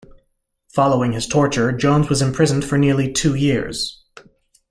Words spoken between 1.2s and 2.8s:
torture, Jones was imprisoned for